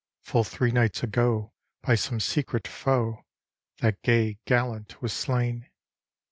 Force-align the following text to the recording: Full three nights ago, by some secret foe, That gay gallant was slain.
Full 0.23 0.43
three 0.43 0.71
nights 0.71 1.03
ago, 1.03 1.53
by 1.83 1.93
some 1.93 2.19
secret 2.19 2.67
foe, 2.67 3.23
That 3.81 4.01
gay 4.01 4.39
gallant 4.45 4.99
was 4.99 5.13
slain. 5.13 5.69